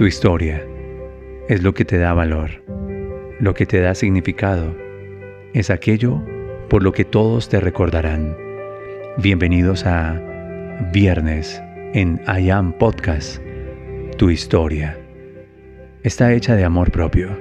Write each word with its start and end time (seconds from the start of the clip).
Tu 0.00 0.06
historia 0.06 0.66
es 1.50 1.62
lo 1.62 1.74
que 1.74 1.84
te 1.84 1.98
da 1.98 2.14
valor, 2.14 2.64
lo 3.38 3.52
que 3.52 3.66
te 3.66 3.82
da 3.82 3.94
significado, 3.94 4.74
es 5.52 5.68
aquello 5.68 6.22
por 6.70 6.82
lo 6.82 6.92
que 6.92 7.04
todos 7.04 7.50
te 7.50 7.60
recordarán. 7.60 8.34
Bienvenidos 9.18 9.84
a 9.84 10.18
Viernes 10.90 11.60
en 11.92 12.18
I 12.26 12.48
Am 12.48 12.72
Podcast, 12.72 13.42
tu 14.16 14.30
historia. 14.30 14.98
Está 16.02 16.32
hecha 16.32 16.56
de 16.56 16.64
amor 16.64 16.90
propio, 16.92 17.38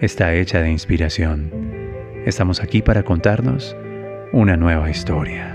está 0.00 0.34
hecha 0.34 0.62
de 0.62 0.72
inspiración. 0.72 1.48
Estamos 2.26 2.60
aquí 2.60 2.82
para 2.82 3.04
contarnos 3.04 3.76
una 4.32 4.56
nueva 4.56 4.90
historia. 4.90 5.53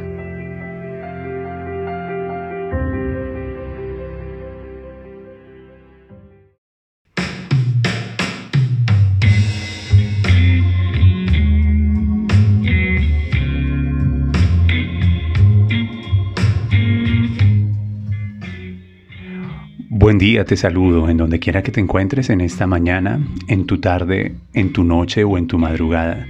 Día, 20.20 20.44
te 20.44 20.58
saludo 20.58 21.10
en 21.10 21.16
donde 21.16 21.40
quiera 21.40 21.64
que 21.64 21.72
te 21.72 21.80
encuentres 21.80 22.30
en 22.30 22.42
esta 22.42 22.68
mañana, 22.68 23.26
en 23.48 23.66
tu 23.66 23.78
tarde, 23.78 24.36
en 24.54 24.74
tu 24.74 24.84
noche 24.84 25.24
o 25.24 25.38
en 25.38 25.48
tu 25.48 25.58
madrugada. 25.58 26.28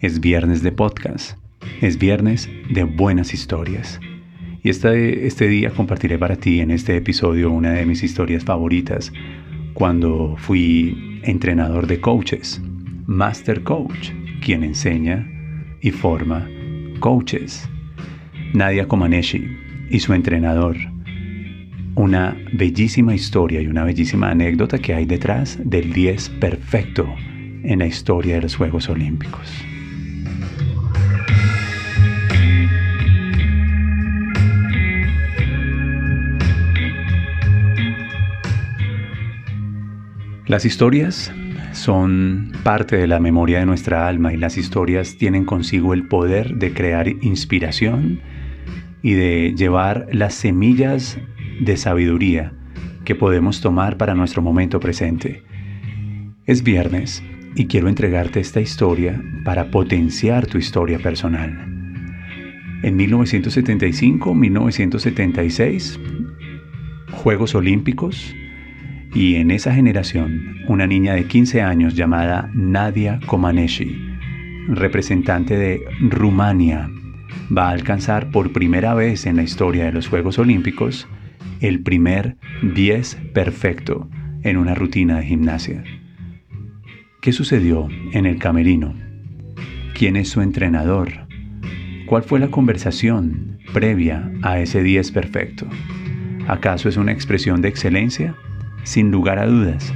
Es 0.00 0.20
viernes 0.20 0.62
de 0.62 0.70
podcast, 0.70 1.38
es 1.80 1.98
viernes 1.98 2.48
de 2.68 2.84
buenas 2.84 3.32
historias. 3.32 3.98
Y 4.62 4.68
este, 4.68 5.26
este 5.26 5.48
día 5.48 5.70
compartiré 5.70 6.18
para 6.18 6.36
ti 6.36 6.60
en 6.60 6.70
este 6.70 6.94
episodio 6.94 7.50
una 7.50 7.72
de 7.72 7.86
mis 7.86 8.02
historias 8.02 8.44
favoritas 8.44 9.10
cuando 9.72 10.36
fui 10.36 11.20
entrenador 11.22 11.86
de 11.86 11.98
coaches, 11.98 12.60
Master 13.06 13.62
Coach, 13.62 14.10
quien 14.42 14.62
enseña 14.62 15.26
y 15.80 15.90
forma 15.90 16.46
coaches. 17.00 17.66
Nadia 18.52 18.86
Comaneci 18.86 19.42
y 19.88 20.00
su 20.00 20.12
entrenador 20.12 20.76
una 21.96 22.36
bellísima 22.52 23.14
historia 23.14 23.62
y 23.62 23.66
una 23.66 23.82
bellísima 23.82 24.30
anécdota 24.30 24.78
que 24.78 24.94
hay 24.94 25.06
detrás 25.06 25.58
del 25.64 25.92
10 25.92 26.28
perfecto 26.40 27.12
en 27.62 27.78
la 27.78 27.86
historia 27.86 28.36
de 28.36 28.42
los 28.42 28.54
Juegos 28.54 28.88
Olímpicos. 28.88 29.50
Las 40.46 40.64
historias 40.64 41.32
son 41.72 42.52
parte 42.62 42.96
de 42.96 43.06
la 43.06 43.18
memoria 43.18 43.58
de 43.58 43.66
nuestra 43.66 44.06
alma 44.06 44.32
y 44.32 44.36
las 44.36 44.58
historias 44.58 45.16
tienen 45.16 45.44
consigo 45.44 45.92
el 45.92 46.06
poder 46.06 46.54
de 46.56 46.72
crear 46.72 47.08
inspiración 47.08 48.20
y 49.02 49.14
de 49.14 49.54
llevar 49.56 50.06
las 50.12 50.34
semillas 50.34 51.18
de 51.60 51.76
sabiduría 51.76 52.52
que 53.04 53.14
podemos 53.14 53.60
tomar 53.60 53.96
para 53.96 54.14
nuestro 54.14 54.42
momento 54.42 54.80
presente. 54.80 55.42
Es 56.44 56.62
viernes 56.62 57.22
y 57.54 57.66
quiero 57.66 57.88
entregarte 57.88 58.40
esta 58.40 58.60
historia 58.60 59.22
para 59.44 59.70
potenciar 59.70 60.46
tu 60.46 60.58
historia 60.58 60.98
personal. 60.98 61.72
En 62.82 62.98
1975-1976, 62.98 65.98
Juegos 67.10 67.54
Olímpicos, 67.54 68.34
y 69.14 69.36
en 69.36 69.50
esa 69.50 69.74
generación, 69.74 70.58
una 70.68 70.86
niña 70.86 71.14
de 71.14 71.24
15 71.24 71.62
años 71.62 71.94
llamada 71.94 72.50
Nadia 72.52 73.18
Comaneci, 73.26 73.96
representante 74.68 75.56
de 75.56 75.80
Rumania, 76.00 76.90
va 77.56 77.68
a 77.68 77.70
alcanzar 77.70 78.30
por 78.30 78.52
primera 78.52 78.92
vez 78.92 79.24
en 79.24 79.36
la 79.36 79.42
historia 79.42 79.86
de 79.86 79.92
los 79.92 80.08
Juegos 80.08 80.38
Olímpicos 80.38 81.08
el 81.60 81.82
primer 81.82 82.36
10 82.62 83.16
perfecto 83.32 84.08
en 84.42 84.56
una 84.56 84.74
rutina 84.74 85.18
de 85.18 85.26
gimnasia. 85.26 85.82
¿Qué 87.20 87.32
sucedió 87.32 87.88
en 88.12 88.26
el 88.26 88.38
camerino? 88.38 88.94
¿Quién 89.94 90.16
es 90.16 90.28
su 90.28 90.42
entrenador? 90.42 91.26
¿Cuál 92.06 92.22
fue 92.22 92.38
la 92.38 92.48
conversación 92.48 93.58
previa 93.72 94.30
a 94.42 94.60
ese 94.60 94.82
10 94.82 95.10
perfecto? 95.10 95.66
¿Acaso 96.46 96.88
es 96.88 96.96
una 96.96 97.12
expresión 97.12 97.62
de 97.62 97.68
excelencia? 97.68 98.36
Sin 98.84 99.10
lugar 99.10 99.40
a 99.40 99.46
dudas. 99.46 99.92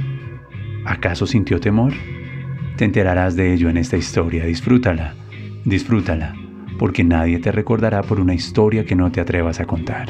¿Acaso 0.85 1.25
sintió 1.25 1.59
temor? 1.59 1.93
Te 2.75 2.83
enterarás 2.83 3.35
de 3.35 3.53
ello 3.53 3.69
en 3.69 3.77
esta 3.77 3.95
historia. 3.95 4.45
Disfrútala, 4.45 5.13
disfrútala, 5.63 6.35
porque 6.77 7.03
nadie 7.03 7.39
te 7.39 7.51
recordará 7.51 8.01
por 8.01 8.19
una 8.19 8.33
historia 8.33 8.83
que 8.83 8.95
no 8.95 9.11
te 9.11 9.21
atrevas 9.21 9.59
a 9.61 9.65
contar. 9.65 10.09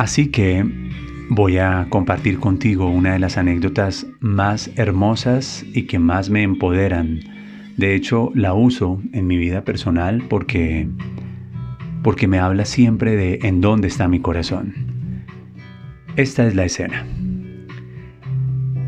Así 0.00 0.28
que 0.28 0.64
voy 1.28 1.58
a 1.58 1.86
compartir 1.90 2.38
contigo 2.38 2.88
una 2.88 3.12
de 3.12 3.18
las 3.18 3.36
anécdotas 3.36 4.06
más 4.18 4.70
hermosas 4.76 5.62
y 5.74 5.82
que 5.82 5.98
más 5.98 6.30
me 6.30 6.42
empoderan. 6.42 7.20
De 7.76 7.94
hecho, 7.94 8.32
la 8.34 8.54
uso 8.54 9.02
en 9.12 9.26
mi 9.26 9.36
vida 9.36 9.62
personal 9.62 10.22
porque 10.26 10.88
porque 12.02 12.28
me 12.28 12.38
habla 12.38 12.64
siempre 12.64 13.14
de 13.14 13.40
en 13.42 13.60
dónde 13.60 13.88
está 13.88 14.08
mi 14.08 14.20
corazón. 14.20 14.72
Esta 16.16 16.46
es 16.46 16.54
la 16.54 16.64
escena. 16.64 17.04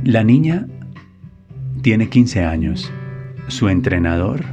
La 0.05 0.25
niña 0.25 0.67
tiene 1.83 2.09
15 2.09 2.43
años. 2.43 2.91
Su 3.49 3.69
entrenador 3.69 4.47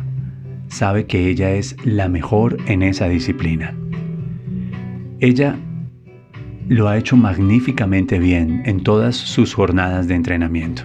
sabe 0.67 1.05
que 1.05 1.29
ella 1.29 1.51
es 1.51 1.77
la 1.85 2.09
mejor 2.09 2.57
en 2.65 2.83
esa 2.83 3.07
disciplina. 3.07 3.73
Ella 5.21 5.57
lo 6.69 6.87
ha 6.87 6.97
hecho 6.97 7.17
magníficamente 7.17 8.19
bien 8.19 8.61
en 8.65 8.83
todas 8.83 9.15
sus 9.15 9.55
jornadas 9.55 10.07
de 10.07 10.13
entrenamiento. 10.13 10.83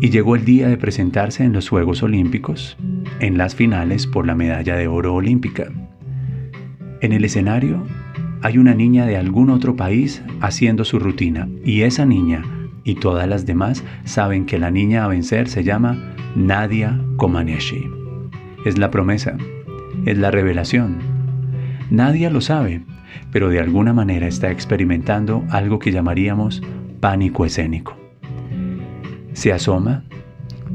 Y 0.00 0.08
llegó 0.10 0.36
el 0.36 0.44
día 0.44 0.68
de 0.68 0.76
presentarse 0.76 1.42
en 1.42 1.52
los 1.52 1.68
Juegos 1.68 2.04
Olímpicos, 2.04 2.78
en 3.18 3.36
las 3.36 3.56
finales 3.56 4.06
por 4.06 4.26
la 4.26 4.36
medalla 4.36 4.76
de 4.76 4.86
oro 4.86 5.14
olímpica. 5.14 5.66
En 7.00 7.12
el 7.12 7.24
escenario 7.24 7.82
hay 8.40 8.56
una 8.56 8.72
niña 8.72 9.04
de 9.04 9.16
algún 9.16 9.50
otro 9.50 9.74
país 9.74 10.22
haciendo 10.40 10.84
su 10.84 11.00
rutina 11.00 11.48
y 11.64 11.82
esa 11.82 12.06
niña 12.06 12.44
y 12.84 12.94
todas 12.94 13.28
las 13.28 13.46
demás 13.46 13.82
saben 14.04 14.46
que 14.46 14.58
la 14.58 14.70
niña 14.70 15.04
a 15.04 15.08
vencer 15.08 15.48
se 15.48 15.64
llama 15.64 16.14
Nadia 16.36 16.98
Comaneci. 17.16 17.84
Es 18.64 18.78
la 18.78 18.92
promesa, 18.92 19.36
es 20.06 20.16
la 20.16 20.30
revelación. 20.30 21.09
Nadia 21.90 22.30
lo 22.30 22.40
sabe 22.40 22.82
pero 23.32 23.48
de 23.48 23.60
alguna 23.60 23.92
manera 23.92 24.26
está 24.26 24.50
experimentando 24.50 25.44
algo 25.50 25.78
que 25.78 25.92
llamaríamos 25.92 26.62
pánico 27.00 27.44
escénico. 27.44 27.96
Se 29.32 29.52
asoma 29.52 30.04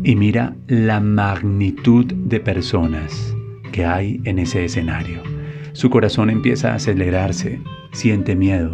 y 0.03 0.15
mira 0.15 0.55
la 0.67 0.99
magnitud 0.99 2.05
de 2.05 2.39
personas 2.39 3.35
que 3.71 3.85
hay 3.85 4.21
en 4.23 4.39
ese 4.39 4.65
escenario. 4.65 5.21
Su 5.73 5.89
corazón 5.89 6.29
empieza 6.29 6.71
a 6.71 6.75
acelerarse, 6.75 7.59
siente 7.91 8.35
miedo 8.35 8.71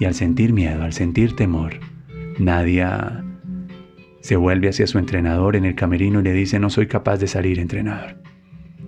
y 0.00 0.06
al 0.06 0.14
sentir 0.14 0.52
miedo, 0.52 0.82
al 0.82 0.92
sentir 0.92 1.36
temor, 1.36 1.74
Nadia 2.38 3.24
se 4.20 4.36
vuelve 4.36 4.68
hacia 4.68 4.86
su 4.86 4.98
entrenador 4.98 5.56
en 5.56 5.64
el 5.64 5.74
camerino 5.74 6.20
y 6.20 6.24
le 6.24 6.32
dice, 6.32 6.58
no 6.58 6.70
soy 6.70 6.86
capaz 6.86 7.18
de 7.18 7.26
salir, 7.26 7.58
entrenador. 7.58 8.16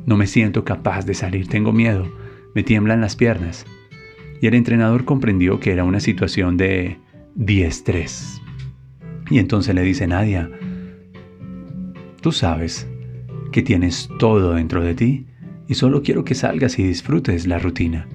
No 0.06 0.17
me 0.17 0.26
siento 0.26 0.64
capaz 0.64 1.06
de 1.06 1.14
salir, 1.14 1.49
tengo 1.49 1.73
miedo, 1.73 2.06
me 2.55 2.62
tiemblan 2.62 3.01
las 3.01 3.17
piernas 3.17 3.67
y 4.41 4.47
el 4.47 4.55
entrenador 4.55 5.05
comprendió 5.05 5.61
que 5.61 5.73
era 5.73 5.85
una 5.85 6.01
situación 6.01 6.56
de 6.56 6.99
diestrés. 7.35 8.41
Y 9.31 9.39
entonces 9.39 9.75
le 9.75 9.83
dice, 9.83 10.06
Nadia, 10.06 10.51
tú 12.21 12.33
sabes 12.33 12.89
que 13.53 13.62
tienes 13.62 14.09
todo 14.19 14.55
dentro 14.55 14.83
de 14.83 14.95
ti 14.95 15.27
y 15.67 15.75
solo 15.75 16.03
quiero 16.03 16.25
que 16.25 16.35
salgas 16.35 16.79
y 16.79 16.83
disfrutes 16.83 17.47
la 17.47 17.59
rutina. 17.59 18.06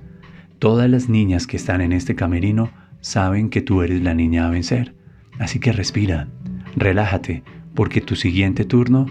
Todas 0.59 0.89
las 0.89 1.09
niñas 1.09 1.47
que 1.47 1.57
están 1.57 1.81
en 1.81 1.93
este 1.93 2.15
camerino 2.15 2.71
saben 3.01 3.49
que 3.49 3.61
tú 3.61 3.81
eres 3.81 4.01
la 4.01 4.13
niña 4.13 4.47
a 4.47 4.51
vencer. 4.51 4.93
Así 5.39 5.59
que 5.59 5.71
respira, 5.71 6.27
relájate, 6.75 7.43
porque 7.73 8.01
tu 8.01 8.15
siguiente 8.15 8.65
turno 8.65 9.05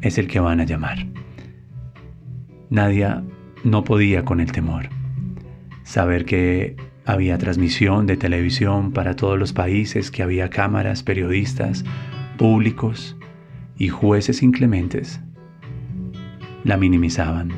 es 0.00 0.18
el 0.18 0.26
que 0.26 0.40
van 0.40 0.60
a 0.60 0.64
llamar. 0.64 1.06
Nadia 2.70 3.22
no 3.64 3.84
podía 3.84 4.24
con 4.24 4.40
el 4.40 4.52
temor 4.52 4.88
saber 5.82 6.24
que 6.24 6.76
había 7.04 7.36
transmisión 7.38 8.06
de 8.06 8.16
televisión 8.16 8.92
para 8.92 9.16
todos 9.16 9.38
los 9.38 9.52
países, 9.52 10.12
que 10.12 10.22
había 10.22 10.48
cámaras, 10.48 11.02
periodistas, 11.02 11.84
públicos, 12.38 13.16
y 13.76 13.88
jueces 13.88 14.42
inclementes 14.42 15.20
la 16.64 16.76
minimizaban. 16.76 17.50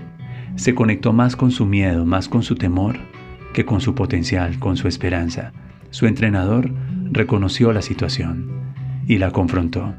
Se 0.54 0.74
conectó 0.74 1.12
más 1.12 1.34
con 1.36 1.50
su 1.50 1.66
miedo, 1.66 2.06
más 2.06 2.28
con 2.28 2.42
su 2.42 2.54
temor, 2.54 2.96
que 3.52 3.66
con 3.66 3.80
su 3.80 3.94
potencial, 3.94 4.58
con 4.58 4.76
su 4.76 4.86
esperanza. 4.88 5.52
Su 5.90 6.06
entrenador 6.06 6.72
reconoció 7.10 7.72
la 7.72 7.82
situación 7.82 8.50
y 9.08 9.18
la 9.18 9.32
confrontó. 9.32 9.94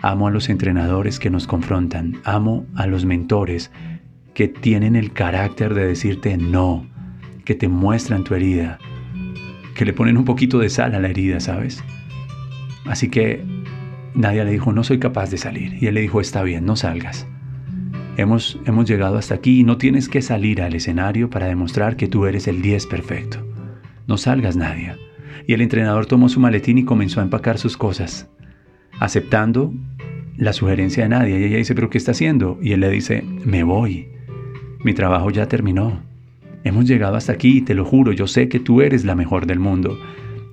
Amo 0.00 0.28
a 0.28 0.30
los 0.30 0.48
entrenadores 0.48 1.18
que 1.18 1.30
nos 1.30 1.48
confrontan, 1.48 2.18
amo 2.24 2.64
a 2.76 2.86
los 2.86 3.04
mentores 3.04 3.72
que 4.38 4.46
tienen 4.46 4.94
el 4.94 5.12
carácter 5.12 5.74
de 5.74 5.84
decirte 5.84 6.36
no, 6.36 6.86
que 7.44 7.56
te 7.56 7.66
muestran 7.66 8.22
tu 8.22 8.36
herida, 8.36 8.78
que 9.74 9.84
le 9.84 9.92
ponen 9.92 10.16
un 10.16 10.24
poquito 10.24 10.60
de 10.60 10.70
sal 10.70 10.94
a 10.94 11.00
la 11.00 11.08
herida, 11.08 11.40
¿sabes? 11.40 11.82
Así 12.86 13.08
que 13.08 13.42
Nadia 14.14 14.44
le 14.44 14.52
dijo, 14.52 14.72
no 14.72 14.84
soy 14.84 15.00
capaz 15.00 15.32
de 15.32 15.38
salir. 15.38 15.76
Y 15.82 15.88
él 15.88 15.94
le 15.94 16.02
dijo, 16.02 16.20
está 16.20 16.44
bien, 16.44 16.64
no 16.64 16.76
salgas. 16.76 17.26
Hemos, 18.16 18.60
hemos 18.64 18.88
llegado 18.88 19.18
hasta 19.18 19.34
aquí 19.34 19.58
y 19.58 19.64
no 19.64 19.76
tienes 19.76 20.08
que 20.08 20.22
salir 20.22 20.62
al 20.62 20.76
escenario 20.76 21.30
para 21.30 21.46
demostrar 21.46 21.96
que 21.96 22.06
tú 22.06 22.26
eres 22.26 22.46
el 22.46 22.62
10 22.62 22.86
perfecto. 22.86 23.44
No 24.06 24.18
salgas, 24.18 24.56
Nadia. 24.56 24.96
Y 25.48 25.54
el 25.54 25.62
entrenador 25.62 26.06
tomó 26.06 26.28
su 26.28 26.38
maletín 26.38 26.78
y 26.78 26.84
comenzó 26.84 27.18
a 27.18 27.24
empacar 27.24 27.58
sus 27.58 27.76
cosas, 27.76 28.30
aceptando 29.00 29.74
la 30.36 30.52
sugerencia 30.52 31.02
de 31.02 31.08
Nadia. 31.08 31.40
Y 31.40 31.42
ella 31.42 31.56
dice, 31.56 31.74
¿pero 31.74 31.90
qué 31.90 31.98
está 31.98 32.12
haciendo? 32.12 32.56
Y 32.62 32.70
él 32.70 32.78
le 32.78 32.90
dice, 32.90 33.24
me 33.44 33.64
voy. 33.64 34.16
Mi 34.84 34.94
trabajo 34.94 35.30
ya 35.30 35.48
terminó. 35.48 36.00
Hemos 36.64 36.86
llegado 36.86 37.16
hasta 37.16 37.32
aquí 37.32 37.58
y 37.58 37.60
te 37.62 37.74
lo 37.74 37.84
juro, 37.84 38.12
yo 38.12 38.26
sé 38.26 38.48
que 38.48 38.60
tú 38.60 38.80
eres 38.80 39.04
la 39.04 39.14
mejor 39.14 39.46
del 39.46 39.58
mundo. 39.58 39.98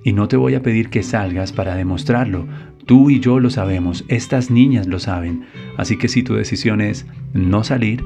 Y 0.04 0.12
no 0.12 0.28
te 0.28 0.36
voy 0.36 0.54
a 0.54 0.62
pedir 0.62 0.88
que 0.88 1.02
salgas 1.02 1.52
para 1.52 1.76
demostrarlo. 1.76 2.46
Tú 2.86 3.10
y 3.10 3.20
yo 3.20 3.40
lo 3.40 3.50
sabemos, 3.50 4.04
estas 4.08 4.50
niñas 4.50 4.86
lo 4.86 4.98
saben. 4.98 5.44
Así 5.76 5.96
que 5.96 6.08
si 6.08 6.22
tu 6.22 6.34
decisión 6.34 6.80
es 6.80 7.06
no 7.34 7.64
salir, 7.64 8.04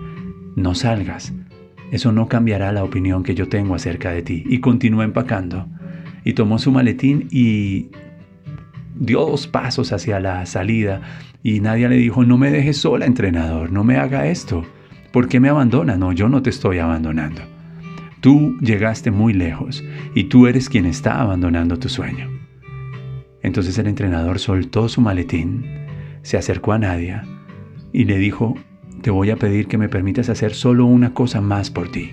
no 0.57 0.75
salgas. 0.75 1.33
Eso 1.91 2.13
no 2.13 2.29
cambiará 2.29 2.73
la 2.73 2.85
opinión 2.85 3.23
que 3.23 3.35
yo 3.35 3.49
tengo 3.49 3.75
acerca 3.75 4.11
de 4.11 4.23
ti. 4.23 4.45
Y 4.47 4.61
continuó 4.61 5.03
empacando. 5.03 5.67
Y 6.25 6.35
tomó 6.35 6.59
su 6.59 6.71
maletín 6.71 7.29
y 7.31 7.89
dio 8.95 9.21
dos 9.21 9.47
pasos 9.47 9.93
hacia 9.93 10.21
la 10.21 10.45
salida. 10.47 11.01
Y 11.43 11.61
nadie 11.61 11.89
le 11.89 11.97
dijo, 11.97 12.25
no 12.25 12.39
me 12.39 12.51
dejes 12.51 12.77
sola, 12.77 13.07
entrenador, 13.07 13.73
no 13.73 13.85
me 13.85 13.97
haga 13.97 14.27
esto. 14.27 14.65
¿Por 15.13 15.29
qué 15.29 15.41
me 15.41 15.49
abandona? 15.49 15.97
No, 15.97 16.13
yo 16.13 16.29
no 16.29 16.43
te 16.43 16.51
estoy 16.51 16.79
abandonando. 16.79 17.43
Tú 18.21 18.57
llegaste 18.61 19.11
muy 19.11 19.33
lejos 19.33 19.83
y 20.15 20.25
tú 20.25 20.47
eres 20.47 20.69
quien 20.69 20.87
está 20.87 21.21
abandonando 21.21 21.79
tu 21.79 21.89
sueño. 21.89 22.29
Entonces 23.43 23.77
el 23.79 23.87
entrenador 23.87 24.39
soltó 24.39 24.89
su 24.89 25.01
maletín, 25.01 25.65
se 26.23 26.37
acercó 26.37 26.73
a 26.73 26.79
Nadia 26.79 27.25
y 27.93 28.05
le 28.05 28.19
dijo, 28.19 28.55
te 29.03 29.11
voy 29.11 29.31
a 29.31 29.37
pedir 29.37 29.67
que 29.67 29.79
me 29.79 29.89
permitas 29.89 30.29
hacer 30.29 30.55
solo 30.55 30.85
una 30.85 31.15
cosa 31.15 31.41
más 31.41 31.71
por 31.71 31.91
ti. 31.91 32.13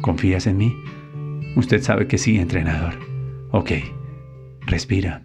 ¿Confías 0.00 0.46
en 0.46 0.56
mí? 0.56 0.76
Usted 1.56 1.82
sabe 1.82 2.06
que 2.06 2.16
sí, 2.16 2.38
entrenador. 2.38 2.94
Ok, 3.50 3.72
respira. 4.66 5.24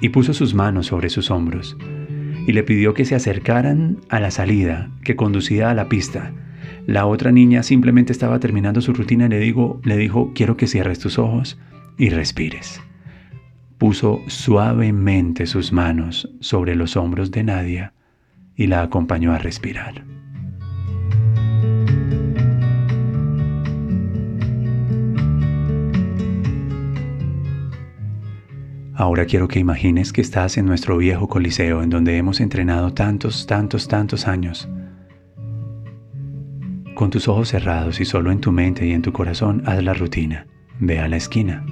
Y 0.00 0.10
puso 0.10 0.34
sus 0.34 0.54
manos 0.54 0.86
sobre 0.86 1.08
sus 1.08 1.30
hombros 1.30 1.76
y 2.48 2.54
le 2.54 2.62
pidió 2.62 2.94
que 2.94 3.04
se 3.04 3.14
acercaran 3.14 3.98
a 4.08 4.20
la 4.20 4.30
salida 4.30 4.90
que 5.04 5.16
conducía 5.16 5.68
a 5.68 5.74
la 5.74 5.90
pista. 5.90 6.32
La 6.86 7.04
otra 7.04 7.30
niña 7.30 7.62
simplemente 7.62 8.10
estaba 8.10 8.40
terminando 8.40 8.80
su 8.80 8.94
rutina 8.94 9.26
y 9.26 9.28
le, 9.28 9.38
digo, 9.38 9.82
le 9.84 9.98
dijo, 9.98 10.32
quiero 10.34 10.56
que 10.56 10.66
cierres 10.66 10.98
tus 10.98 11.18
ojos 11.18 11.58
y 11.98 12.08
respires. 12.08 12.80
Puso 13.76 14.22
suavemente 14.28 15.44
sus 15.44 15.74
manos 15.74 16.30
sobre 16.40 16.74
los 16.74 16.96
hombros 16.96 17.30
de 17.32 17.44
Nadia 17.44 17.92
y 18.56 18.66
la 18.66 18.80
acompañó 18.80 19.34
a 19.34 19.38
respirar. 19.38 20.17
Ahora 28.98 29.26
quiero 29.26 29.46
que 29.46 29.60
imagines 29.60 30.12
que 30.12 30.20
estás 30.20 30.58
en 30.58 30.66
nuestro 30.66 30.96
viejo 30.96 31.28
coliseo 31.28 31.84
en 31.84 31.88
donde 31.88 32.16
hemos 32.16 32.40
entrenado 32.40 32.92
tantos, 32.94 33.46
tantos, 33.46 33.86
tantos 33.86 34.26
años. 34.26 34.68
Con 36.96 37.08
tus 37.08 37.28
ojos 37.28 37.50
cerrados 37.50 38.00
y 38.00 38.04
solo 38.04 38.32
en 38.32 38.40
tu 38.40 38.50
mente 38.50 38.84
y 38.88 38.90
en 38.90 39.02
tu 39.02 39.12
corazón 39.12 39.62
haz 39.66 39.84
la 39.84 39.94
rutina. 39.94 40.48
Ve 40.80 40.98
a 40.98 41.06
la 41.06 41.16
esquina. 41.16 41.64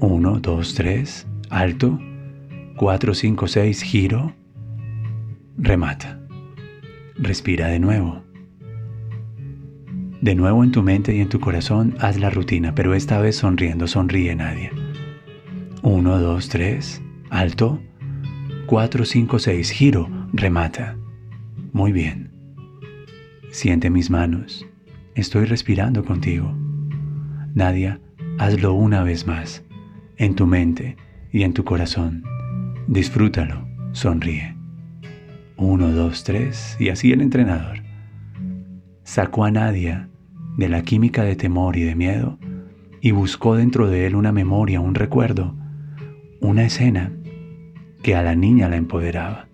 1, 0.00 0.40
2, 0.40 0.74
3, 0.74 1.26
alto. 1.48 1.98
4, 2.76 3.14
5, 3.14 3.48
6, 3.48 3.82
giro. 3.82 4.34
Remata. 5.56 6.20
Respira 7.16 7.68
de 7.68 7.80
nuevo. 7.80 8.22
De 10.20 10.34
nuevo 10.34 10.62
en 10.62 10.72
tu 10.72 10.82
mente 10.82 11.16
y 11.16 11.20
en 11.22 11.30
tu 11.30 11.40
corazón 11.40 11.94
haz 12.00 12.18
la 12.18 12.28
rutina, 12.28 12.74
pero 12.74 12.92
esta 12.92 13.18
vez 13.18 13.36
sonriendo, 13.36 13.86
sonríe 13.86 14.36
nadie. 14.36 14.70
1, 15.88 16.18
2, 16.18 16.48
3, 16.48 17.02
alto. 17.30 17.80
4, 18.66 19.04
5, 19.04 19.38
6, 19.38 19.70
giro, 19.70 20.08
remata. 20.32 20.96
Muy 21.72 21.92
bien. 21.92 22.32
Siente 23.52 23.88
mis 23.88 24.10
manos. 24.10 24.66
Estoy 25.14 25.44
respirando 25.44 26.04
contigo. 26.04 26.52
Nadia, 27.54 28.00
hazlo 28.36 28.74
una 28.74 29.04
vez 29.04 29.28
más, 29.28 29.62
en 30.16 30.34
tu 30.34 30.48
mente 30.48 30.96
y 31.30 31.44
en 31.44 31.52
tu 31.52 31.62
corazón. 31.62 32.24
Disfrútalo, 32.88 33.64
sonríe. 33.92 34.56
1, 35.56 35.92
2, 35.92 36.24
3, 36.24 36.78
y 36.80 36.88
así 36.88 37.12
el 37.12 37.20
entrenador 37.20 37.84
sacó 39.04 39.44
a 39.44 39.52
Nadia 39.52 40.08
de 40.56 40.68
la 40.68 40.82
química 40.82 41.22
de 41.22 41.36
temor 41.36 41.76
y 41.76 41.84
de 41.84 41.94
miedo 41.94 42.40
y 43.00 43.12
buscó 43.12 43.54
dentro 43.54 43.88
de 43.88 44.08
él 44.08 44.16
una 44.16 44.32
memoria, 44.32 44.80
un 44.80 44.96
recuerdo 44.96 45.54
una 46.40 46.64
escena 46.64 47.12
que 48.02 48.14
a 48.14 48.22
la 48.22 48.34
niña 48.34 48.68
la 48.68 48.76
empoderaba. 48.76 49.48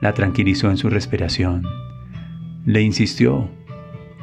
La 0.00 0.14
tranquilizó 0.14 0.70
en 0.70 0.76
su 0.76 0.90
respiración. 0.90 1.62
Le 2.66 2.82
insistió, 2.82 3.48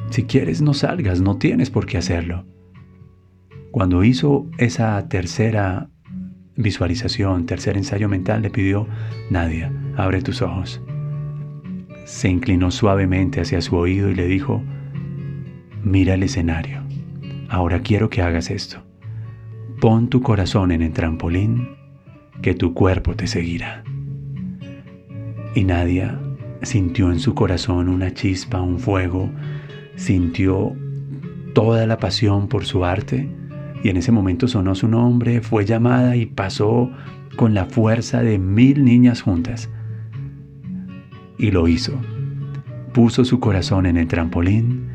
si 0.10 0.24
quieres 0.24 0.62
no 0.62 0.74
salgas, 0.74 1.22
no 1.22 1.38
tienes 1.38 1.70
por 1.70 1.86
qué 1.86 1.98
hacerlo. 1.98 2.46
Cuando 3.72 4.04
hizo 4.04 4.48
esa 4.58 5.08
tercera 5.08 5.90
visualización, 6.56 7.46
tercer 7.46 7.78
ensayo 7.78 8.10
mental, 8.10 8.42
le 8.42 8.50
pidió, 8.50 8.88
Nadia, 9.30 9.72
abre 9.96 10.22
tus 10.22 10.42
ojos. 10.42 10.82
Se 12.06 12.28
inclinó 12.28 12.72
suavemente 12.72 13.40
hacia 13.40 13.62
su 13.62 13.76
oído 13.76 14.10
y 14.10 14.16
le 14.16 14.28
dijo, 14.28 14.64
mira 15.84 16.16
el 16.16 16.24
escenario. 16.24 16.82
Ahora 17.48 17.82
quiero 17.82 18.10
que 18.10 18.22
hagas 18.22 18.50
esto. 18.50 18.89
Pon 19.80 20.10
tu 20.10 20.22
corazón 20.22 20.74
en 20.74 20.82
el 20.82 20.92
trampolín, 20.92 21.70
que 22.42 22.54
tu 22.54 22.74
cuerpo 22.74 23.16
te 23.16 23.28
seguirá. 23.28 23.86
Y 25.56 25.64
Nadia 25.64 26.20
sintió 26.64 27.10
en 27.14 27.22
su 27.22 27.34
corazón 27.34 27.88
una 27.88 28.14
chispa, 28.14 28.62
un 28.62 28.80
fuego, 28.80 29.30
sintió 29.96 30.76
toda 31.54 31.88
la 31.88 31.98
pasión 31.98 32.50
por 32.50 32.66
su 32.66 32.84
arte 32.84 33.30
y 33.82 33.88
en 33.88 33.96
ese 33.96 34.12
momento 34.12 34.50
sonó 34.50 34.76
su 34.76 34.90
nombre, 34.90 35.40
fue 35.40 35.64
llamada 35.64 36.18
y 36.18 36.26
pasó 36.26 36.92
con 37.38 37.54
la 37.54 37.64
fuerza 37.64 38.22
de 38.22 38.38
mil 38.38 38.84
niñas 38.84 39.22
juntas. 39.22 39.70
Y 41.38 41.52
lo 41.52 41.70
hizo. 41.70 41.94
Puso 42.92 43.24
su 43.24 43.40
corazón 43.40 43.86
en 43.86 43.96
el 43.96 44.10
trampolín, 44.10 44.90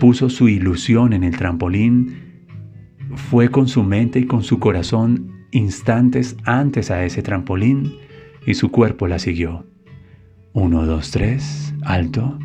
puso 0.00 0.28
su 0.28 0.48
ilusión 0.48 1.12
en 1.12 1.22
el 1.22 1.36
trampolín 1.36 2.21
fue 3.14 3.50
con 3.50 3.68
su 3.68 3.82
mente 3.82 4.20
y 4.20 4.26
con 4.26 4.42
su 4.42 4.58
corazón 4.58 5.46
instantes 5.50 6.36
antes 6.44 6.90
a 6.90 7.04
ese 7.04 7.22
trampolín 7.22 7.94
y 8.46 8.54
su 8.54 8.70
cuerpo 8.70 9.06
la 9.06 9.18
siguió. 9.18 9.66
1, 10.54 10.86
2, 10.86 11.10
3, 11.10 11.74
alto. 11.82 12.38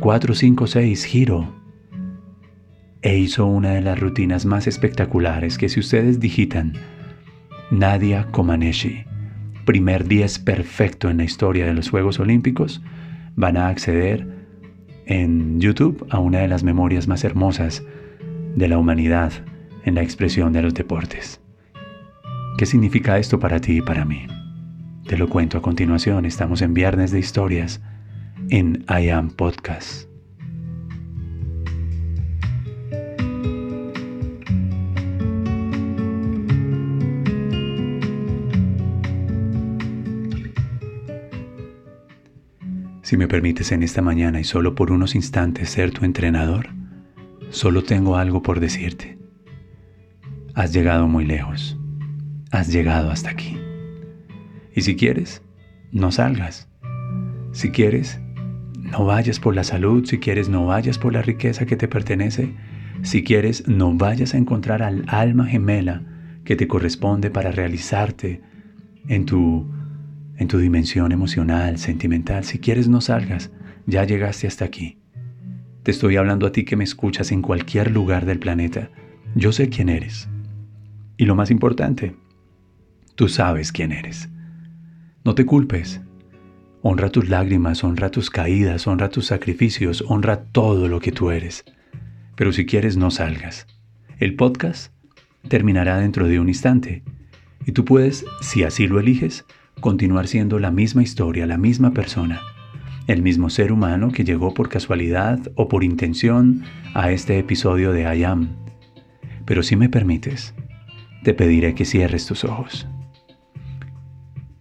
4, 0.00 0.34
5, 0.34 0.66
6, 0.66 1.04
giro. 1.04 1.54
E 3.02 3.18
hizo 3.18 3.46
una 3.46 3.70
de 3.72 3.82
las 3.82 3.98
rutinas 4.00 4.46
más 4.46 4.66
espectaculares 4.66 5.58
que 5.58 5.68
si 5.68 5.80
ustedes 5.80 6.20
digitan 6.20 6.72
Nadia 7.70 8.28
Comaneci, 8.30 9.04
primer 9.64 10.06
10 10.06 10.38
perfecto 10.40 11.10
en 11.10 11.18
la 11.18 11.24
historia 11.24 11.66
de 11.66 11.74
los 11.74 11.90
Juegos 11.90 12.18
Olímpicos, 12.18 12.82
van 13.36 13.56
a 13.56 13.68
acceder 13.68 14.26
en 15.06 15.60
YouTube 15.60 16.06
a 16.10 16.18
una 16.18 16.38
de 16.38 16.48
las 16.48 16.62
memorias 16.62 17.08
más 17.08 17.24
hermosas 17.24 17.84
de 18.56 18.68
la 18.68 18.78
humanidad 18.78 19.32
en 19.84 19.94
la 19.94 20.02
expresión 20.02 20.52
de 20.52 20.62
los 20.62 20.74
deportes. 20.74 21.40
¿Qué 22.58 22.66
significa 22.66 23.18
esto 23.18 23.38
para 23.38 23.60
ti 23.60 23.78
y 23.78 23.82
para 23.82 24.04
mí? 24.04 24.26
Te 25.06 25.18
lo 25.18 25.28
cuento 25.28 25.58
a 25.58 25.62
continuación. 25.62 26.24
Estamos 26.24 26.62
en 26.62 26.72
Viernes 26.72 27.10
de 27.10 27.18
Historias 27.18 27.82
en 28.48 28.84
I 28.88 29.10
Am 29.10 29.30
Podcast. 29.30 30.08
Si 43.02 43.18
me 43.18 43.28
permites 43.28 43.70
en 43.70 43.82
esta 43.82 44.00
mañana 44.00 44.40
y 44.40 44.44
solo 44.44 44.74
por 44.74 44.90
unos 44.90 45.14
instantes 45.14 45.68
ser 45.68 45.90
tu 45.90 46.06
entrenador, 46.06 46.68
solo 47.50 47.84
tengo 47.84 48.16
algo 48.16 48.42
por 48.42 48.60
decirte. 48.60 49.23
Has 50.54 50.72
llegado 50.72 51.08
muy 51.08 51.24
lejos. 51.24 51.76
Has 52.52 52.72
llegado 52.72 53.10
hasta 53.10 53.30
aquí. 53.30 53.58
Y 54.72 54.82
si 54.82 54.94
quieres, 54.94 55.42
no 55.90 56.12
salgas. 56.12 56.68
Si 57.50 57.70
quieres, 57.70 58.20
no 58.76 59.04
vayas 59.04 59.40
por 59.40 59.56
la 59.56 59.64
salud. 59.64 60.04
Si 60.06 60.18
quieres, 60.18 60.48
no 60.48 60.66
vayas 60.66 60.96
por 60.98 61.12
la 61.12 61.22
riqueza 61.22 61.66
que 61.66 61.76
te 61.76 61.88
pertenece. 61.88 62.54
Si 63.02 63.24
quieres, 63.24 63.66
no 63.66 63.94
vayas 63.94 64.34
a 64.34 64.38
encontrar 64.38 64.82
al 64.82 65.04
alma 65.08 65.46
gemela 65.46 66.02
que 66.44 66.54
te 66.54 66.68
corresponde 66.68 67.30
para 67.30 67.50
realizarte 67.50 68.40
en 69.08 69.26
tu 69.26 69.68
en 70.36 70.48
tu 70.48 70.58
dimensión 70.58 71.10
emocional, 71.10 71.78
sentimental. 71.78 72.44
Si 72.44 72.58
quieres 72.58 72.88
no 72.88 73.00
salgas, 73.00 73.50
ya 73.86 74.04
llegaste 74.04 74.46
hasta 74.46 74.64
aquí. 74.64 74.98
Te 75.82 75.90
estoy 75.90 76.16
hablando 76.16 76.46
a 76.46 76.52
ti 76.52 76.64
que 76.64 76.76
me 76.76 76.84
escuchas 76.84 77.32
en 77.32 77.42
cualquier 77.42 77.90
lugar 77.90 78.24
del 78.24 78.38
planeta. 78.38 78.90
Yo 79.34 79.52
sé 79.52 79.68
quién 79.68 79.88
eres. 79.88 80.28
Y 81.16 81.26
lo 81.26 81.34
más 81.34 81.50
importante, 81.50 82.16
tú 83.14 83.28
sabes 83.28 83.70
quién 83.70 83.92
eres. 83.92 84.28
No 85.24 85.34
te 85.34 85.46
culpes. 85.46 86.00
Honra 86.82 87.08
tus 87.10 87.28
lágrimas, 87.28 87.84
honra 87.84 88.10
tus 88.10 88.30
caídas, 88.30 88.86
honra 88.86 89.08
tus 89.08 89.26
sacrificios, 89.26 90.04
honra 90.08 90.44
todo 90.44 90.88
lo 90.88 91.00
que 91.00 91.12
tú 91.12 91.30
eres. 91.30 91.64
Pero 92.36 92.52
si 92.52 92.66
quieres, 92.66 92.96
no 92.96 93.10
salgas. 93.10 93.66
El 94.18 94.34
podcast 94.34 94.92
terminará 95.48 95.98
dentro 95.98 96.26
de 96.26 96.40
un 96.40 96.48
instante. 96.48 97.02
Y 97.64 97.72
tú 97.72 97.84
puedes, 97.84 98.24
si 98.40 98.64
así 98.64 98.86
lo 98.86 98.98
eliges, 98.98 99.44
continuar 99.80 100.26
siendo 100.26 100.58
la 100.58 100.70
misma 100.70 101.02
historia, 101.02 101.46
la 101.46 101.58
misma 101.58 101.92
persona, 101.92 102.40
el 103.06 103.22
mismo 103.22 103.50
ser 103.50 103.72
humano 103.72 104.10
que 104.10 104.24
llegó 104.24 104.52
por 104.52 104.68
casualidad 104.68 105.40
o 105.54 105.68
por 105.68 105.84
intención 105.84 106.64
a 106.94 107.12
este 107.12 107.38
episodio 107.38 107.92
de 107.92 108.02
I 108.02 108.24
Am. 108.24 108.48
Pero 109.44 109.62
si 109.62 109.76
me 109.76 109.88
permites, 109.88 110.54
te 111.24 111.34
pediré 111.34 111.74
que 111.74 111.84
cierres 111.84 112.26
tus 112.26 112.44
ojos. 112.44 112.86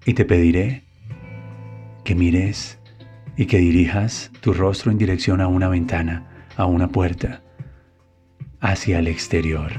Y 0.05 0.15
te 0.15 0.25
pediré 0.25 0.83
que 2.03 2.15
mires 2.15 2.79
y 3.37 3.45
que 3.45 3.59
dirijas 3.59 4.31
tu 4.41 4.53
rostro 4.53 4.91
en 4.91 4.97
dirección 4.97 5.39
a 5.41 5.47
una 5.47 5.69
ventana, 5.69 6.47
a 6.57 6.65
una 6.65 6.87
puerta, 6.87 7.43
hacia 8.59 8.97
el 8.97 9.07
exterior. 9.07 9.71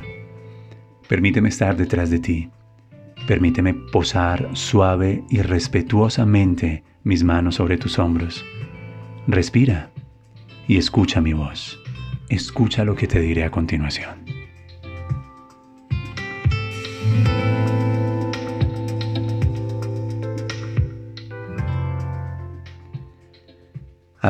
Permíteme 1.09 1.49
estar 1.49 1.77
detrás 1.77 2.11
de 2.11 2.21
ti 2.21 2.51
Permíteme 3.27 3.73
posar 3.73 4.51
suave 4.53 5.25
y 5.31 5.41
respetuosamente 5.41 6.85
mis 7.05 7.25
manos 7.25 7.55
sobre 7.55 7.79
tus 7.79 7.99
hombros. 7.99 8.45
Respira 9.27 9.91
y 10.69 10.77
escucha 10.77 11.23
mi 11.23 11.33
voz. 11.33 11.81
Escucha 12.29 12.85
lo 12.85 12.95
que 12.95 13.07
te 13.07 13.21
diré 13.21 13.45
a 13.45 13.51
continuación. 13.51 14.24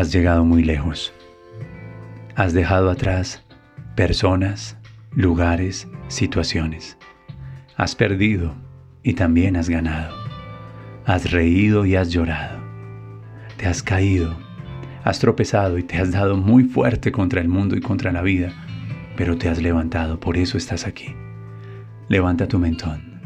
Has 0.05 0.13
llegado 0.13 0.45
muy 0.45 0.63
lejos. 0.63 1.15
Has 2.37 2.53
dejado 2.53 2.91
atrás 2.91 3.43
personas, 3.97 4.77
lugares, 5.13 5.89
situaciones. 6.09 6.99
Has 7.79 7.95
perdido 7.95 8.55
y 9.03 9.15
también 9.15 9.57
has 9.57 9.71
ganado. 9.71 10.15
Has 11.07 11.31
reído 11.31 11.87
y 11.87 11.97
has 11.97 12.11
llorado. 12.11 12.61
Te 13.57 13.67
has 13.67 13.83
caído, 13.83 14.37
has 15.05 15.21
tropezado 15.21 15.79
y 15.79 15.83
te 15.83 15.97
has 15.97 16.13
dado 16.13 16.37
muy 16.37 16.65
fuerte 16.65 17.11
contra 17.11 17.41
el 17.41 17.49
mundo 17.49 17.75
y 17.75 17.81
contra 17.81 18.13
la 18.13 18.21
vida, 18.21 18.53
pero 19.17 19.39
te 19.39 19.49
has 19.49 19.63
levantado, 19.63 20.21
por 20.21 20.37
eso 20.37 20.59
estás 20.59 20.87
aquí. 20.87 21.17
Levanta 22.09 22.47
tu 22.47 22.59
mentón, 22.59 23.23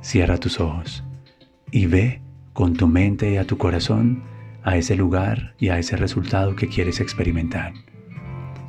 cierra 0.00 0.38
tus 0.38 0.60
ojos 0.60 1.04
y 1.70 1.84
ve 1.84 2.22
con 2.54 2.72
tu 2.72 2.88
mente 2.88 3.32
y 3.32 3.36
a 3.36 3.46
tu 3.46 3.58
corazón 3.58 4.32
a 4.64 4.76
ese 4.76 4.96
lugar 4.96 5.54
y 5.58 5.68
a 5.68 5.78
ese 5.78 5.96
resultado 5.96 6.56
que 6.56 6.68
quieres 6.68 7.00
experimentar. 7.00 7.72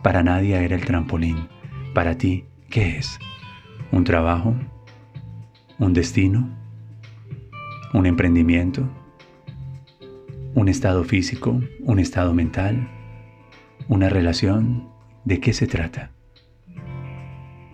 Para 0.02 0.24
nadie 0.24 0.64
era 0.64 0.76
el 0.76 0.86
trampolín. 0.86 1.48
Para 1.94 2.18
ti, 2.18 2.46
¿qué 2.70 2.98
es? 2.98 3.20
¿Un 3.92 4.04
trabajo? 4.04 4.56
un 5.80 5.94
destino, 5.94 6.50
un 7.94 8.06
emprendimiento, 8.06 8.90
un 10.56 10.70
estado 10.70 11.04
físico, 11.04 11.62
un 11.82 12.00
estado 12.00 12.34
mental, 12.34 12.88
una 13.90 14.08
relación, 14.08 14.88
¿de 15.26 15.40
qué 15.40 15.52
se 15.52 15.68
trata? 15.68 16.12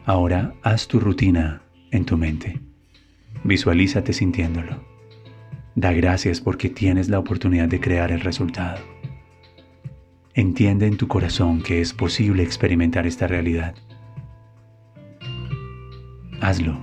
Ahora 0.06 0.56
haz 0.64 0.88
tu 0.88 1.00
rutina 1.00 1.62
en 1.92 2.06
tu 2.06 2.18
mente. 2.18 2.60
Visualízate 3.44 4.12
sintiéndolo. 4.12 4.89
Da 5.80 5.94
gracias 5.94 6.42
porque 6.42 6.70
tienes 6.70 7.08
la 7.08 7.20
oportunidad 7.20 7.70
de 7.70 7.80
crear 7.80 8.12
el 8.12 8.20
resultado. 8.20 8.80
Entiende 10.34 10.88
en 10.88 10.98
tu 10.98 11.08
corazón 11.08 11.62
que 11.62 11.80
es 11.80 11.94
posible 11.94 12.44
experimentar 12.44 13.08
esta 13.08 13.28
realidad. 13.28 13.76
Hazlo 16.42 16.78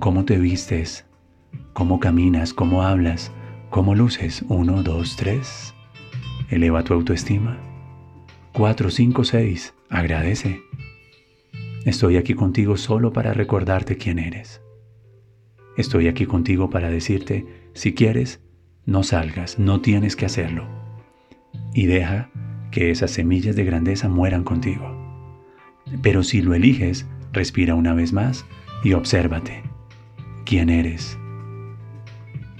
cómo 0.00 0.24
te 0.24 0.36
vistes, 0.36 1.06
cómo 1.74 2.00
caminas, 2.00 2.52
cómo 2.52 2.82
hablas, 2.82 3.30
cómo 3.70 3.94
luces. 3.94 4.44
Uno, 4.48 4.82
dos, 4.82 5.14
tres. 5.14 5.72
Eleva 6.50 6.82
tu 6.82 6.94
autoestima. 6.94 7.56
Cuatro, 8.52 8.90
cinco, 8.90 9.22
seis. 9.22 9.74
Agradece. 9.88 10.60
Estoy 11.84 12.16
aquí 12.16 12.34
contigo 12.34 12.76
solo 12.76 13.12
para 13.12 13.32
recordarte 13.32 13.96
quién 13.96 14.18
eres. 14.18 14.61
Estoy 15.76 16.08
aquí 16.08 16.26
contigo 16.26 16.70
para 16.70 16.90
decirte, 16.90 17.46
si 17.72 17.94
quieres, 17.94 18.40
no 18.84 19.02
salgas, 19.02 19.58
no 19.58 19.80
tienes 19.80 20.16
que 20.16 20.26
hacerlo. 20.26 20.66
Y 21.72 21.86
deja 21.86 22.30
que 22.70 22.90
esas 22.90 23.10
semillas 23.10 23.56
de 23.56 23.64
grandeza 23.64 24.08
mueran 24.08 24.44
contigo. 24.44 24.90
Pero 26.02 26.22
si 26.22 26.42
lo 26.42 26.54
eliges, 26.54 27.06
respira 27.32 27.74
una 27.74 27.94
vez 27.94 28.12
más 28.12 28.44
y 28.84 28.92
obsérvate 28.92 29.62
quién 30.44 30.68
eres, 30.68 31.18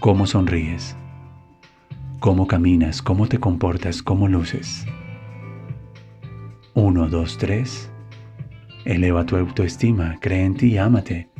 cómo 0.01 0.27
sonríes, 0.27 0.97
cómo 2.21 2.47
caminas, 2.47 3.03
cómo 3.03 3.27
te 3.27 3.39
comportas, 3.39 4.03
cómo 4.03 4.29
luces. 4.29 4.87
Uno, 6.75 7.09
dos, 7.09 7.37
tres. 7.37 7.91
Eleva 8.85 9.27
tu 9.27 9.37
autoestima, 9.37 10.17
cree 10.21 10.45
en 10.45 10.55
ti 10.55 10.73
y 10.73 10.79
ámate. 10.79 11.32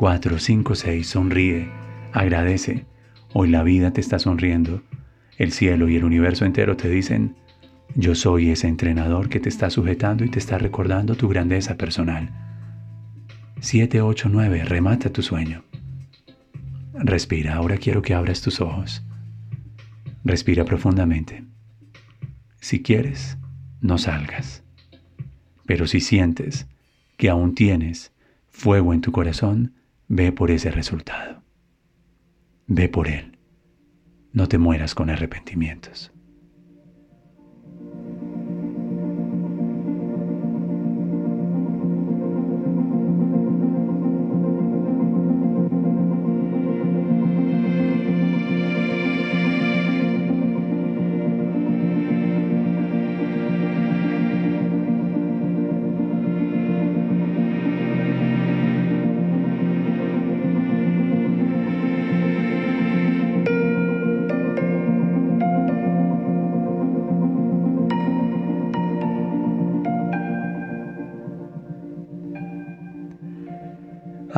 Cuatro, 0.00 0.38
cinco, 0.38 0.76
seis. 0.76 1.08
Sonríe, 1.08 1.68
agradece. 2.14 2.86
Hoy 3.34 3.50
la 3.50 3.62
vida 3.62 3.92
te 3.92 4.00
está 4.00 4.18
sonriendo. 4.18 4.82
El 5.36 5.52
cielo 5.52 5.90
y 5.90 5.96
el 5.96 6.04
universo 6.04 6.46
entero 6.46 6.74
te 6.74 6.88
dicen, 6.88 7.36
yo 7.96 8.14
soy 8.14 8.48
ese 8.48 8.66
entrenador 8.66 9.28
que 9.28 9.40
te 9.40 9.50
está 9.50 9.68
sujetando 9.68 10.24
y 10.24 10.30
te 10.30 10.38
está 10.38 10.56
recordando 10.56 11.16
tu 11.16 11.28
grandeza 11.28 11.76
personal. 11.76 12.30
7, 13.60 14.00
8, 14.00 14.30
9. 14.32 14.64
Remata 14.64 15.12
tu 15.12 15.20
sueño. 15.20 15.64
Respira. 16.94 17.56
Ahora 17.56 17.76
quiero 17.76 18.00
que 18.00 18.14
abras 18.14 18.40
tus 18.40 18.62
ojos. 18.62 19.04
Respira 20.24 20.64
profundamente. 20.64 21.44
Si 22.58 22.80
quieres, 22.82 23.36
no 23.82 23.98
salgas. 23.98 24.64
Pero 25.66 25.86
si 25.86 26.00
sientes 26.00 26.66
que 27.18 27.28
aún 27.28 27.54
tienes 27.54 28.14
fuego 28.48 28.94
en 28.94 29.02
tu 29.02 29.12
corazón, 29.12 29.74
ve 30.10 30.32
por 30.32 30.50
ese 30.50 30.72
resultado. 30.72 31.44
Ve 32.66 32.88
por 32.88 33.06
él. 33.06 33.38
No 34.32 34.48
te 34.48 34.58
mueras 34.58 34.96
con 34.96 35.08
arrepentimientos. 35.08 36.12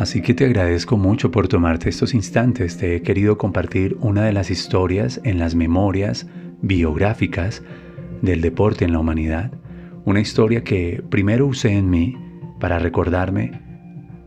Así 0.03 0.21
que 0.21 0.35
te 0.35 0.45
agradezco 0.45 0.97
mucho 0.97 1.31
por 1.31 1.47
tomarte 1.47 1.89
estos 1.89 2.13
instantes. 2.13 2.77
Te 2.77 2.97
he 2.97 3.03
querido 3.03 3.39
compartir 3.39 3.97
una 4.01 4.25
de 4.25 4.33
las 4.33 4.51
historias 4.51 5.21
en 5.23 5.39
las 5.39 5.55
memorias 5.55 6.27
biográficas 6.61 7.63
del 8.21 8.41
deporte 8.41 8.85
en 8.85 8.91
la 8.91 8.99
humanidad, 8.99 9.53
una 10.05 10.19
historia 10.19 10.65
que 10.65 11.05
primero 11.09 11.47
usé 11.47 11.71
en 11.75 11.89
mí 11.89 12.17
para 12.59 12.81
recordarme 12.81 13.63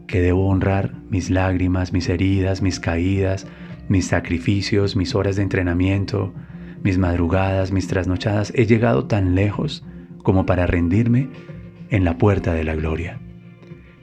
que 0.07 0.21
debo 0.21 0.47
honrar 0.47 0.93
mis 1.09 1.29
lágrimas, 1.29 1.91
mis 1.91 2.07
heridas, 2.07 2.61
mis 2.61 2.79
caídas, 2.79 3.45
mis 3.89 4.07
sacrificios, 4.07 4.95
mis 4.95 5.13
horas 5.13 5.35
de 5.35 5.43
entrenamiento, 5.43 6.33
mis 6.83 6.97
madrugadas, 6.97 7.73
mis 7.73 7.89
trasnochadas. 7.89 8.53
He 8.55 8.65
llegado 8.65 9.07
tan 9.07 9.35
lejos 9.35 9.83
como 10.23 10.45
para 10.45 10.67
rendirme 10.67 11.27
en 11.89 12.05
la 12.05 12.17
puerta 12.17 12.53
de 12.53 12.63
la 12.63 12.75
gloria. 12.75 13.19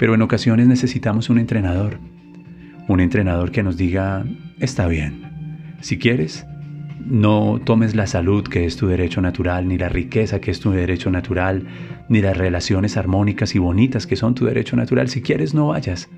Pero 0.02 0.16
en 0.16 0.22
ocasiones 0.22 0.66
necesitamos 0.66 1.30
un 1.30 1.38
entrenador, 1.38 2.00
un 2.88 2.98
entrenador 2.98 3.52
que 3.52 3.62
nos 3.62 3.76
diga, 3.76 4.24
está 4.58 4.88
bien, 4.88 5.76
si 5.80 5.96
quieres, 5.96 6.44
no 7.06 7.60
tomes 7.64 7.94
la 7.94 8.08
salud 8.08 8.42
que 8.42 8.64
es 8.64 8.76
tu 8.76 8.88
derecho 8.88 9.20
natural, 9.20 9.68
ni 9.68 9.78
la 9.78 9.88
riqueza 9.88 10.40
que 10.40 10.50
es 10.50 10.58
tu 10.58 10.72
derecho 10.72 11.12
natural, 11.12 11.68
ni 12.08 12.20
las 12.20 12.36
relaciones 12.36 12.96
armónicas 12.96 13.54
y 13.54 13.60
bonitas 13.60 14.08
que 14.08 14.16
son 14.16 14.34
tu 14.34 14.44
derecho 14.44 14.74
natural. 14.74 15.08
Si 15.08 15.22
quieres, 15.22 15.54
no 15.54 15.68
vayas. 15.68 16.10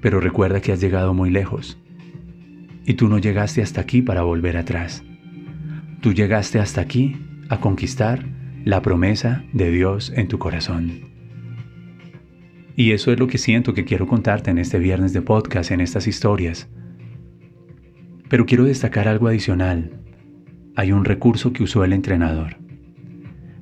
Pero 0.00 0.18
recuerda 0.18 0.62
que 0.62 0.72
has 0.72 0.80
llegado 0.80 1.12
muy 1.12 1.28
lejos. 1.28 1.76
Y 2.86 2.94
tú 2.94 3.08
no 3.08 3.18
llegaste 3.18 3.60
hasta 3.60 3.82
aquí 3.82 4.00
para 4.00 4.22
volver 4.22 4.56
atrás. 4.56 5.04
Tú 6.00 6.14
llegaste 6.14 6.60
hasta 6.60 6.80
aquí 6.80 7.14
a 7.50 7.60
conquistar 7.60 8.24
la 8.64 8.80
promesa 8.80 9.44
de 9.52 9.70
Dios 9.70 10.14
en 10.16 10.28
tu 10.28 10.38
corazón. 10.38 11.17
Y 12.78 12.92
eso 12.92 13.10
es 13.10 13.18
lo 13.18 13.26
que 13.26 13.38
siento 13.38 13.74
que 13.74 13.84
quiero 13.84 14.06
contarte 14.06 14.52
en 14.52 14.58
este 14.58 14.78
viernes 14.78 15.12
de 15.12 15.20
podcast, 15.20 15.72
en 15.72 15.80
estas 15.80 16.06
historias. 16.06 16.68
Pero 18.28 18.46
quiero 18.46 18.62
destacar 18.62 19.08
algo 19.08 19.26
adicional. 19.26 19.90
Hay 20.76 20.92
un 20.92 21.04
recurso 21.04 21.52
que 21.52 21.64
usó 21.64 21.82
el 21.82 21.92
entrenador. 21.92 22.56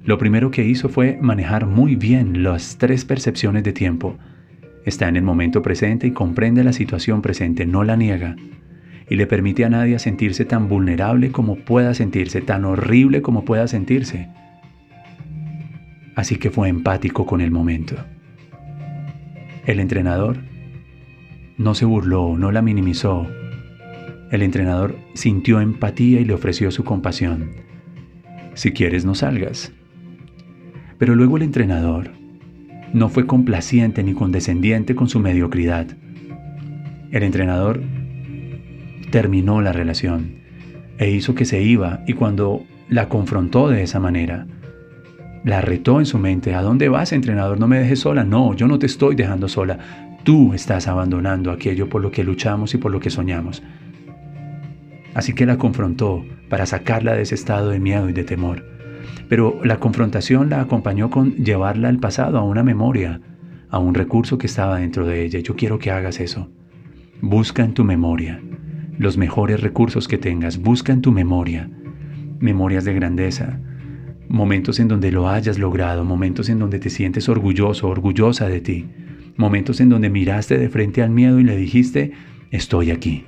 Lo 0.04 0.18
primero 0.18 0.50
que 0.50 0.66
hizo 0.66 0.90
fue 0.90 1.18
manejar 1.18 1.64
muy 1.64 1.96
bien 1.96 2.42
las 2.42 2.76
tres 2.76 3.06
percepciones 3.06 3.64
de 3.64 3.72
tiempo. 3.72 4.18
Está 4.84 5.08
en 5.08 5.16
el 5.16 5.22
momento 5.22 5.62
presente 5.62 6.06
y 6.06 6.10
comprende 6.10 6.62
la 6.62 6.74
situación 6.74 7.22
presente, 7.22 7.64
no 7.64 7.84
la 7.84 7.96
niega. 7.96 8.36
Y 9.08 9.16
le 9.16 9.26
permite 9.26 9.64
a 9.64 9.70
nadie 9.70 9.98
sentirse 9.98 10.44
tan 10.44 10.68
vulnerable 10.68 11.32
como 11.32 11.56
pueda 11.56 11.94
sentirse, 11.94 12.42
tan 12.42 12.66
horrible 12.66 13.22
como 13.22 13.46
pueda 13.46 13.66
sentirse. 13.66 14.28
Así 16.14 16.36
que 16.36 16.50
fue 16.50 16.68
empático 16.68 17.24
con 17.24 17.40
el 17.40 17.50
momento. 17.50 17.96
El 19.66 19.80
entrenador 19.80 20.38
no 21.58 21.74
se 21.74 21.84
burló, 21.84 22.38
no 22.38 22.52
la 22.52 22.62
minimizó, 22.62 23.26
el 24.30 24.42
entrenador 24.42 24.96
sintió 25.14 25.60
empatía 25.60 26.20
y 26.20 26.24
le 26.24 26.34
ofreció 26.34 26.70
su 26.70 26.82
compasión. 26.82 27.50
Si 28.54 28.72
quieres, 28.72 29.04
no 29.04 29.14
salgas. 29.14 29.72
Pero 30.98 31.14
luego 31.14 31.36
el 31.36 31.44
entrenador 31.44 32.10
no 32.92 33.08
fue 33.08 33.26
complaciente 33.26 34.02
ni 34.02 34.14
condescendiente 34.14 34.96
con 34.96 35.08
su 35.08 35.20
mediocridad. 35.20 35.86
El 37.12 37.22
entrenador 37.22 37.82
terminó 39.10 39.60
la 39.62 39.72
relación 39.72 40.36
e 40.98 41.10
hizo 41.10 41.34
que 41.34 41.44
se 41.44 41.62
iba 41.62 42.02
y 42.06 42.14
cuando 42.14 42.64
la 42.88 43.08
confrontó 43.08 43.68
de 43.68 43.82
esa 43.82 44.00
manera, 44.00 44.46
la 45.44 45.60
retó 45.60 46.00
en 46.00 46.06
su 46.06 46.18
mente, 46.18 46.54
¿a 46.54 46.62
dónde 46.62 46.88
vas, 46.88 47.12
entrenador? 47.12 47.60
No 47.60 47.68
me 47.68 47.78
dejes 47.78 48.00
sola. 48.00 48.24
No, 48.24 48.54
yo 48.54 48.66
no 48.66 48.78
te 48.78 48.86
estoy 48.86 49.14
dejando 49.14 49.48
sola. 49.48 49.78
Tú 50.24 50.54
estás 50.54 50.88
abandonando 50.88 51.50
aquello 51.50 51.88
por 51.88 52.02
lo 52.02 52.10
que 52.10 52.24
luchamos 52.24 52.74
y 52.74 52.78
por 52.78 52.90
lo 52.90 53.00
que 53.00 53.10
soñamos. 53.10 53.62
Así 55.14 55.32
que 55.34 55.46
la 55.46 55.56
confrontó 55.56 56.24
para 56.48 56.66
sacarla 56.66 57.14
de 57.14 57.22
ese 57.22 57.34
estado 57.34 57.70
de 57.70 57.78
miedo 57.78 58.08
y 58.08 58.12
de 58.12 58.24
temor. 58.24 58.64
Pero 59.28 59.60
la 59.64 59.78
confrontación 59.78 60.50
la 60.50 60.60
acompañó 60.60 61.10
con 61.10 61.36
llevarla 61.36 61.88
al 61.88 61.98
pasado, 61.98 62.38
a 62.38 62.42
una 62.42 62.62
memoria, 62.62 63.20
a 63.70 63.78
un 63.78 63.94
recurso 63.94 64.38
que 64.38 64.46
estaba 64.46 64.78
dentro 64.78 65.06
de 65.06 65.24
ella. 65.24 65.40
Yo 65.40 65.56
quiero 65.56 65.78
que 65.78 65.90
hagas 65.90 66.20
eso. 66.20 66.50
Busca 67.20 67.64
en 67.64 67.72
tu 67.72 67.84
memoria 67.84 68.40
los 68.98 69.16
mejores 69.16 69.60
recursos 69.60 70.08
que 70.08 70.18
tengas. 70.18 70.58
Busca 70.58 70.92
en 70.92 71.02
tu 71.02 71.12
memoria 71.12 71.70
memorias 72.40 72.84
de 72.84 72.94
grandeza, 72.94 73.60
momentos 74.28 74.80
en 74.80 74.88
donde 74.88 75.12
lo 75.12 75.28
hayas 75.28 75.58
logrado, 75.58 76.04
momentos 76.04 76.48
en 76.48 76.58
donde 76.58 76.78
te 76.78 76.90
sientes 76.90 77.28
orgulloso, 77.28 77.88
orgullosa 77.88 78.48
de 78.48 78.60
ti, 78.60 78.86
momentos 79.36 79.80
en 79.80 79.88
donde 79.88 80.10
miraste 80.10 80.58
de 80.58 80.68
frente 80.68 81.02
al 81.02 81.10
miedo 81.10 81.38
y 81.38 81.44
le 81.44 81.56
dijiste, 81.56 82.12
estoy 82.50 82.90
aquí, 82.90 83.24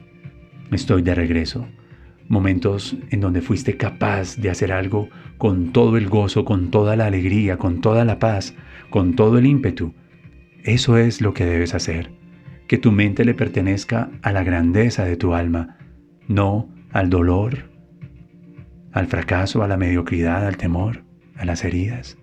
estoy 0.70 1.02
de 1.02 1.14
regreso, 1.14 1.66
momentos 2.28 2.96
en 3.10 3.20
donde 3.20 3.40
fuiste 3.40 3.76
capaz 3.76 4.36
de 4.36 4.50
hacer 4.50 4.72
algo 4.72 5.08
con 5.38 5.72
todo 5.72 5.96
el 5.96 6.08
gozo, 6.08 6.44
con 6.44 6.70
toda 6.70 6.96
la 6.96 7.06
alegría, 7.06 7.56
con 7.56 7.80
toda 7.80 8.04
la 8.04 8.18
paz, 8.18 8.54
con 8.90 9.14
todo 9.14 9.38
el 9.38 9.46
ímpetu. 9.46 9.94
Eso 10.64 10.96
es 10.96 11.20
lo 11.20 11.32
que 11.32 11.44
debes 11.44 11.74
hacer, 11.74 12.10
que 12.66 12.78
tu 12.78 12.92
mente 12.92 13.24
le 13.24 13.34
pertenezca 13.34 14.10
a 14.22 14.32
la 14.32 14.42
grandeza 14.42 15.04
de 15.04 15.16
tu 15.16 15.34
alma, 15.34 15.78
no 16.26 16.68
al 16.90 17.08
dolor, 17.08 17.77
al 18.92 19.06
fracaso, 19.06 19.62
a 19.62 19.68
la 19.68 19.76
mediocridad, 19.76 20.46
al 20.46 20.56
temor, 20.56 21.04
a 21.36 21.44
las 21.44 21.64
heridas. 21.64 22.18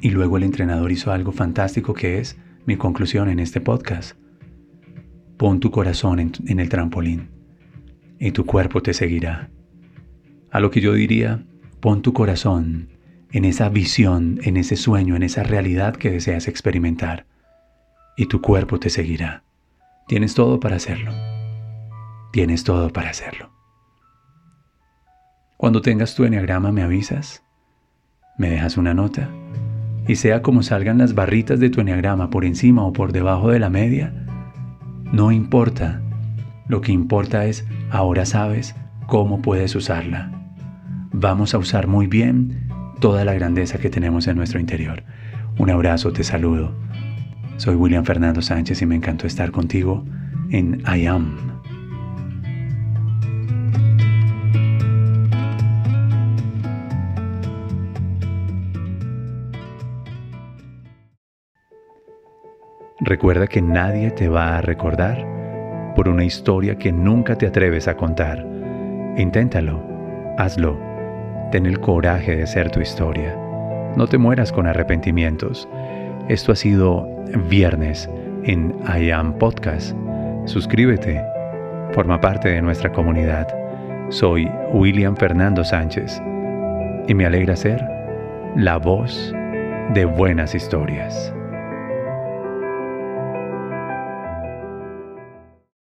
Y 0.00 0.10
luego 0.10 0.36
el 0.36 0.42
entrenador 0.42 0.92
hizo 0.92 1.12
algo 1.12 1.32
fantástico 1.32 1.94
que 1.94 2.18
es 2.18 2.38
mi 2.66 2.76
conclusión 2.76 3.28
en 3.28 3.38
este 3.38 3.60
podcast. 3.60 4.18
Pon 5.36 5.60
tu 5.60 5.70
corazón 5.70 6.18
en, 6.20 6.60
el 6.60 6.68
trampolín 6.68 7.30
y 8.18 8.32
tu 8.32 8.44
cuerpo 8.46 8.82
te 8.82 8.94
seguirá. 8.94 9.50
A 10.50 10.60
lo 10.60 10.70
que 10.70 10.80
yo 10.80 10.92
diría, 10.94 11.44
pon 11.80 12.02
tu 12.02 12.12
corazón 12.12 12.88
en 13.32 13.44
esa 13.44 13.68
visión, 13.68 14.38
en 14.42 14.56
ese 14.56 14.76
sueño, 14.76 15.16
en 15.16 15.22
esa 15.22 15.42
realidad 15.42 15.96
que 15.96 16.10
deseas 16.10 16.48
experimentar 16.48 17.26
y 18.16 18.26
tu 18.26 18.40
cuerpo 18.40 18.80
te 18.80 18.90
seguirá. 18.90 19.44
Tienes 20.08 20.34
todo 20.34 20.58
para 20.58 20.76
hacerlo. 20.76 21.12
Tienes 22.32 22.64
todo 22.64 22.92
para 22.92 23.10
hacerlo. 23.10 23.55
Cuando 25.56 25.80
tengas 25.80 26.14
tu 26.14 26.24
enneagrama 26.24 26.70
me 26.70 26.82
avisas, 26.82 27.42
me 28.36 28.50
dejas 28.50 28.76
una 28.76 28.92
nota 28.92 29.30
y 30.06 30.16
sea 30.16 30.42
como 30.42 30.62
salgan 30.62 30.98
las 30.98 31.14
barritas 31.14 31.58
de 31.58 31.70
tu 31.70 31.80
enneagrama 31.80 32.28
por 32.28 32.44
encima 32.44 32.84
o 32.84 32.92
por 32.92 33.12
debajo 33.12 33.48
de 33.48 33.58
la 33.58 33.70
media, 33.70 34.12
no 35.12 35.32
importa 35.32 36.02
lo 36.68 36.82
que 36.82 36.92
importa 36.92 37.46
es, 37.46 37.66
ahora 37.90 38.26
sabes 38.26 38.74
cómo 39.06 39.40
puedes 39.40 39.74
usarla. 39.74 40.30
Vamos 41.12 41.54
a 41.54 41.58
usar 41.58 41.86
muy 41.86 42.06
bien 42.06 42.68
toda 43.00 43.24
la 43.24 43.32
grandeza 43.32 43.78
que 43.78 43.88
tenemos 43.88 44.26
en 44.26 44.36
nuestro 44.36 44.60
interior. 44.60 45.04
Un 45.58 45.70
abrazo, 45.70 46.12
te 46.12 46.22
saludo. 46.22 46.74
Soy 47.56 47.76
William 47.76 48.04
Fernando 48.04 48.42
Sánchez 48.42 48.82
y 48.82 48.86
me 48.86 48.96
encantó 48.96 49.26
estar 49.26 49.52
contigo 49.52 50.04
en 50.50 50.82
I 50.86 51.06
Am. 51.06 51.55
Recuerda 63.00 63.46
que 63.46 63.60
nadie 63.60 64.10
te 64.10 64.26
va 64.26 64.56
a 64.56 64.62
recordar 64.62 65.22
por 65.94 66.08
una 66.08 66.24
historia 66.24 66.78
que 66.78 66.92
nunca 66.92 67.36
te 67.36 67.46
atreves 67.46 67.88
a 67.88 67.96
contar. 67.96 68.46
Inténtalo, 69.18 69.82
hazlo, 70.38 70.80
ten 71.52 71.66
el 71.66 71.78
coraje 71.78 72.36
de 72.36 72.46
ser 72.46 72.70
tu 72.70 72.80
historia. 72.80 73.36
No 73.96 74.06
te 74.06 74.16
mueras 74.16 74.50
con 74.50 74.66
arrepentimientos. 74.66 75.68
Esto 76.28 76.52
ha 76.52 76.56
sido 76.56 77.06
viernes 77.50 78.08
en 78.44 78.74
I 78.98 79.10
Am 79.10 79.34
Podcast. 79.34 79.94
Suscríbete, 80.46 81.22
forma 81.92 82.18
parte 82.18 82.48
de 82.48 82.62
nuestra 82.62 82.90
comunidad. 82.92 83.46
Soy 84.08 84.50
William 84.72 85.16
Fernando 85.16 85.64
Sánchez 85.64 86.18
y 87.08 87.12
me 87.12 87.26
alegra 87.26 87.56
ser 87.56 87.84
la 88.56 88.78
voz 88.78 89.34
de 89.92 90.06
buenas 90.06 90.54
historias. 90.54 91.35